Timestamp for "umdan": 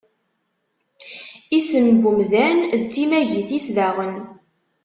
2.09-2.57